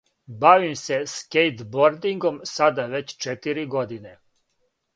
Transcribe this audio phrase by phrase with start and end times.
[0.43, 4.19] Бавим се скејтбордингом сада већ четири године.